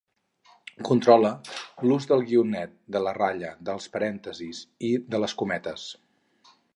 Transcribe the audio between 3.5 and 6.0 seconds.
dels parèntesis i de les cometes.